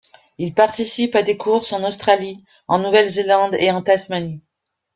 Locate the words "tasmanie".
3.83-4.41